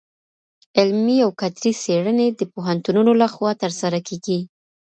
علمي 0.79 1.17
او 1.25 1.31
کدري 1.41 1.71
څېړني 1.81 2.27
د 2.39 2.41
پوهنتونونو 2.53 3.11
لخوا 3.23 3.51
ترسره 3.63 3.99
کيږي. 4.07 4.39